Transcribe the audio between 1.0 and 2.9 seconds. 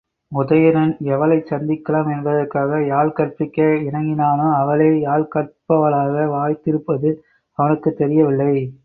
எவளைச் சந்திக்கலாம் என்பதற்காக